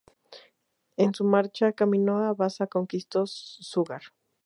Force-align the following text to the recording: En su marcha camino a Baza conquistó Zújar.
En 0.97 1.13
su 1.13 1.23
marcha 1.25 1.73
camino 1.73 2.25
a 2.27 2.33
Baza 2.33 2.65
conquistó 2.65 3.25
Zújar. 3.27 4.01